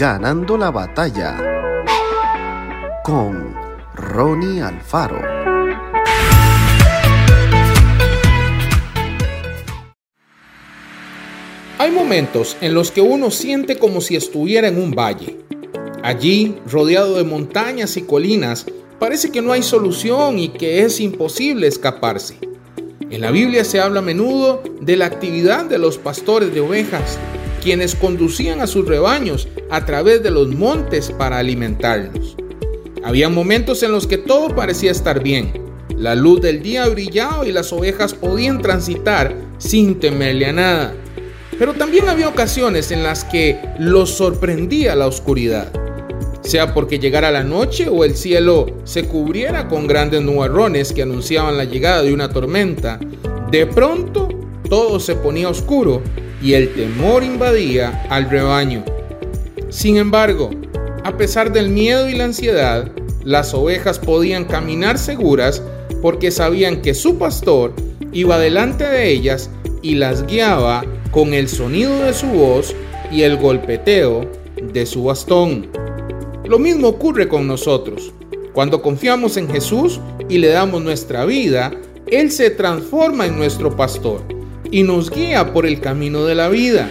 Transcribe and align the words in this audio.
Ganando 0.00 0.56
la 0.56 0.70
batalla 0.70 1.36
con 3.04 3.54
Ronnie 3.94 4.62
Alfaro. 4.62 5.20
Hay 11.76 11.90
momentos 11.90 12.56
en 12.62 12.72
los 12.72 12.90
que 12.90 13.02
uno 13.02 13.30
siente 13.30 13.78
como 13.78 14.00
si 14.00 14.16
estuviera 14.16 14.68
en 14.68 14.82
un 14.82 14.92
valle. 14.92 15.36
Allí, 16.02 16.56
rodeado 16.64 17.16
de 17.16 17.24
montañas 17.24 17.98
y 17.98 18.02
colinas, 18.04 18.64
parece 18.98 19.30
que 19.30 19.42
no 19.42 19.52
hay 19.52 19.62
solución 19.62 20.38
y 20.38 20.48
que 20.48 20.80
es 20.80 20.98
imposible 20.98 21.66
escaparse. 21.66 22.38
En 23.10 23.20
la 23.20 23.30
Biblia 23.30 23.66
se 23.66 23.80
habla 23.82 23.98
a 23.98 24.02
menudo 24.02 24.62
de 24.80 24.96
la 24.96 25.04
actividad 25.04 25.66
de 25.66 25.76
los 25.76 25.98
pastores 25.98 26.54
de 26.54 26.60
ovejas, 26.62 27.18
quienes 27.60 27.94
conducían 27.94 28.60
a 28.60 28.66
sus 28.66 28.86
rebaños 28.86 29.48
a 29.70 29.84
través 29.84 30.22
de 30.22 30.30
los 30.30 30.48
montes 30.48 31.10
para 31.10 31.38
alimentarlos. 31.38 32.36
Había 33.04 33.28
momentos 33.28 33.82
en 33.82 33.92
los 33.92 34.06
que 34.06 34.18
todo 34.18 34.54
parecía 34.54 34.90
estar 34.90 35.22
bien. 35.22 35.52
La 35.96 36.14
luz 36.14 36.40
del 36.40 36.62
día 36.62 36.88
brillaba 36.88 37.46
y 37.46 37.52
las 37.52 37.72
ovejas 37.72 38.14
podían 38.14 38.60
transitar 38.60 39.34
sin 39.58 40.00
temerle 40.00 40.46
a 40.46 40.52
nada. 40.52 40.94
Pero 41.58 41.74
también 41.74 42.08
había 42.08 42.28
ocasiones 42.28 42.90
en 42.90 43.02
las 43.02 43.24
que 43.24 43.58
los 43.78 44.10
sorprendía 44.10 44.96
la 44.96 45.06
oscuridad 45.06 45.70
sea 46.42 46.74
porque 46.74 46.98
llegara 46.98 47.30
la 47.30 47.44
noche 47.44 47.88
o 47.88 48.04
el 48.04 48.16
cielo 48.16 48.66
se 48.84 49.04
cubriera 49.04 49.68
con 49.68 49.86
grandes 49.86 50.22
nubarrones 50.22 50.92
que 50.92 51.02
anunciaban 51.02 51.56
la 51.56 51.64
llegada 51.64 52.02
de 52.02 52.14
una 52.14 52.30
tormenta, 52.30 52.98
de 53.50 53.66
pronto 53.66 54.28
todo 54.68 55.00
se 55.00 55.14
ponía 55.16 55.48
oscuro 55.48 56.02
y 56.42 56.54
el 56.54 56.72
temor 56.74 57.22
invadía 57.22 58.06
al 58.08 58.28
rebaño. 58.30 58.84
Sin 59.68 59.96
embargo, 59.96 60.50
a 61.04 61.16
pesar 61.16 61.52
del 61.52 61.68
miedo 61.68 62.08
y 62.08 62.14
la 62.14 62.24
ansiedad, 62.24 62.90
las 63.24 63.54
ovejas 63.54 63.98
podían 63.98 64.44
caminar 64.44 64.98
seguras 64.98 65.62
porque 66.02 66.30
sabían 66.30 66.80
que 66.80 66.94
su 66.94 67.18
pastor 67.18 67.72
iba 68.12 68.38
delante 68.38 68.84
de 68.84 69.10
ellas 69.10 69.50
y 69.82 69.94
las 69.94 70.26
guiaba 70.26 70.84
con 71.10 71.34
el 71.34 71.48
sonido 71.48 72.02
de 72.02 72.14
su 72.14 72.26
voz 72.26 72.74
y 73.12 73.22
el 73.22 73.36
golpeteo 73.36 74.30
de 74.72 74.86
su 74.86 75.04
bastón. 75.04 75.68
Lo 76.46 76.58
mismo 76.58 76.88
ocurre 76.88 77.28
con 77.28 77.46
nosotros. 77.46 78.12
Cuando 78.52 78.82
confiamos 78.82 79.36
en 79.36 79.48
Jesús 79.48 80.00
y 80.28 80.38
le 80.38 80.48
damos 80.48 80.82
nuestra 80.82 81.24
vida, 81.24 81.72
Él 82.06 82.30
se 82.30 82.50
transforma 82.50 83.26
en 83.26 83.36
nuestro 83.36 83.76
pastor 83.76 84.39
y 84.70 84.82
nos 84.82 85.10
guía 85.10 85.52
por 85.52 85.66
el 85.66 85.80
camino 85.80 86.24
de 86.24 86.34
la 86.34 86.48
vida. 86.48 86.88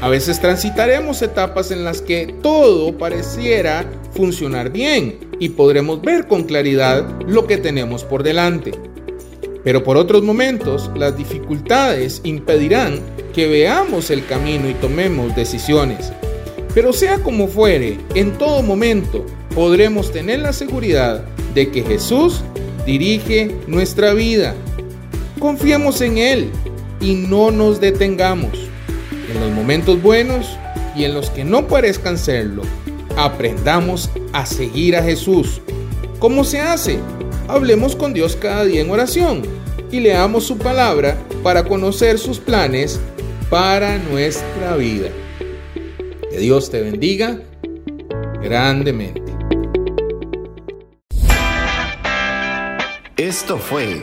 A 0.00 0.08
veces 0.08 0.40
transitaremos 0.40 1.22
etapas 1.22 1.70
en 1.70 1.84
las 1.84 2.02
que 2.02 2.34
todo 2.42 2.96
pareciera 2.98 3.90
funcionar 4.12 4.70
bien 4.70 5.18
y 5.38 5.50
podremos 5.50 6.02
ver 6.02 6.26
con 6.26 6.44
claridad 6.44 7.06
lo 7.26 7.46
que 7.46 7.56
tenemos 7.56 8.04
por 8.04 8.22
delante. 8.22 8.72
Pero 9.64 9.82
por 9.82 9.96
otros 9.96 10.22
momentos, 10.22 10.90
las 10.94 11.16
dificultades 11.16 12.20
impedirán 12.24 13.00
que 13.34 13.48
veamos 13.48 14.10
el 14.10 14.24
camino 14.26 14.68
y 14.68 14.74
tomemos 14.74 15.34
decisiones. 15.34 16.12
Pero 16.74 16.92
sea 16.92 17.18
como 17.18 17.48
fuere, 17.48 17.98
en 18.14 18.32
todo 18.38 18.62
momento 18.62 19.24
podremos 19.54 20.12
tener 20.12 20.40
la 20.40 20.52
seguridad 20.52 21.24
de 21.54 21.70
que 21.70 21.82
Jesús 21.82 22.42
dirige 22.84 23.50
nuestra 23.66 24.12
vida. 24.12 24.54
Confiemos 25.40 26.00
en 26.00 26.18
Él 26.18 26.50
y 27.00 27.14
no 27.14 27.50
nos 27.50 27.80
detengamos. 27.80 28.68
En 29.30 29.40
los 29.40 29.50
momentos 29.50 30.00
buenos 30.00 30.56
y 30.94 31.04
en 31.04 31.14
los 31.14 31.30
que 31.30 31.44
no 31.44 31.66
parezcan 31.66 32.16
serlo, 32.18 32.62
aprendamos 33.16 34.10
a 34.32 34.46
seguir 34.46 34.96
a 34.96 35.02
Jesús. 35.02 35.60
¿Cómo 36.18 36.44
se 36.44 36.60
hace? 36.60 36.98
Hablemos 37.48 37.94
con 37.96 38.14
Dios 38.14 38.36
cada 38.36 38.64
día 38.64 38.80
en 38.80 38.90
oración 38.90 39.42
y 39.90 40.00
leamos 40.00 40.44
su 40.44 40.58
palabra 40.58 41.16
para 41.42 41.64
conocer 41.64 42.18
sus 42.18 42.38
planes 42.38 43.00
para 43.50 43.98
nuestra 43.98 44.76
vida. 44.76 45.08
Dios 46.38 46.70
te 46.70 46.82
bendiga 46.82 47.40
grandemente. 48.42 49.22
Esto 53.16 53.56
fue 53.56 54.02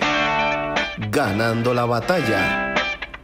Ganando 1.12 1.73
la 1.73 1.85
batalla 1.85 2.72